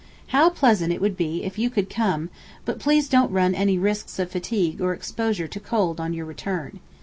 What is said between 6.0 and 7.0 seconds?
your return.